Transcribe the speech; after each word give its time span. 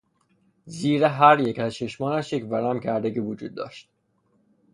زیر 0.65 1.03
هریک 1.03 1.59
از 1.59 1.73
چشمانش 1.73 2.33
یک 2.33 2.51
ورم 2.51 2.79
کردگی 2.79 3.19
وجود 3.19 3.55
داشت. 3.55 3.89